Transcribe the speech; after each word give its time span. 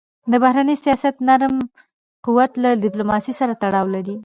د 0.31 0.33
بهرني 0.43 0.75
سیاست 0.83 1.15
نرم 1.27 1.55
قوت 2.25 2.51
له 2.63 2.69
ډیپلوماسی 2.83 3.33
سره 3.39 3.53
تړاو 3.63 3.85
لري. 3.95 4.15